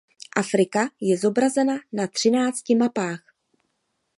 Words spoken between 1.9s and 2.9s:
na třinácti